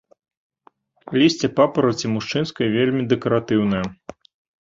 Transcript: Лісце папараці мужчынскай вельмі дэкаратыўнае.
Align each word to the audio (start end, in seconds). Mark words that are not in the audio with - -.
Лісце 1.21 1.47
папараці 1.59 2.05
мужчынскай 2.13 2.67
вельмі 2.77 3.01
дэкаратыўнае. 3.13 3.83